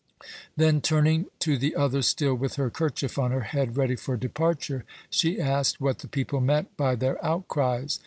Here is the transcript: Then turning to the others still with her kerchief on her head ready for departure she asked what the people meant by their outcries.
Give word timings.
Then 0.57 0.81
turning 0.81 1.27
to 1.41 1.59
the 1.59 1.75
others 1.75 2.07
still 2.07 2.33
with 2.33 2.55
her 2.55 2.71
kerchief 2.71 3.19
on 3.19 3.29
her 3.29 3.41
head 3.41 3.77
ready 3.77 3.95
for 3.95 4.17
departure 4.17 4.83
she 5.11 5.39
asked 5.39 5.79
what 5.79 5.99
the 5.99 6.07
people 6.07 6.41
meant 6.41 6.75
by 6.75 6.95
their 6.95 7.23
outcries. 7.23 7.99